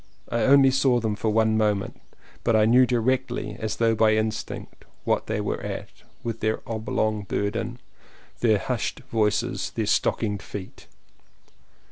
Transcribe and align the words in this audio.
I 0.29 0.41
only 0.45 0.71
saw 0.71 0.99
them 0.99 1.15
for 1.15 1.29
one 1.29 1.55
moment; 1.57 2.01
but 2.43 2.55
I 2.55 2.65
knew 2.65 2.87
directly, 2.87 3.55
as 3.59 3.75
though 3.75 3.93
by 3.93 4.15
instinct, 4.15 4.83
what 5.03 5.27
they 5.27 5.39
were 5.39 5.61
at, 5.61 5.89
with 6.23 6.39
their 6.39 6.57
234 6.57 6.61
LLEWELLYN 6.63 6.85
POWYS 6.87 6.89
oblong 6.89 7.23
burden, 7.25 7.79
their 8.39 8.57
hushed 8.57 9.01
voices, 9.11 9.69
their 9.75 9.85
stockinged 9.85 10.41
feet. 10.41 10.87